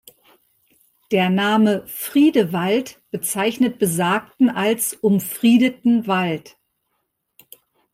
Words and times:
Der 1.11 1.29
Name 1.29 1.85
„Friedewald“ 1.85 2.99
bezeichnet 3.11 3.77
besagten 3.77 4.49
als 4.49 4.95
„umfriedeten 4.95 6.07
Wald“. 6.07 6.57